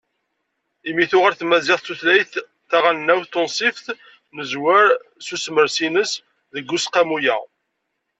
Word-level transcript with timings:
Imi 0.89 1.05
tuɣal 1.11 1.35
tmaziɣt 1.35 1.83
d 1.85 1.85
tutlayt 1.85 2.33
taɣelnawt 2.69 3.29
tunṣibt, 3.33 3.85
nezwer 4.35 4.85
s 5.25 5.27
usemres-ines 5.35 6.11
deg 6.53 6.71
Useqqamu-a. 6.75 7.37